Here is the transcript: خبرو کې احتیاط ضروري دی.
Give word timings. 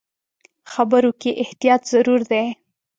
خبرو 0.71 1.11
کې 1.21 1.31
احتیاط 1.43 1.81
ضروري 1.91 2.25
دی. 2.31 2.45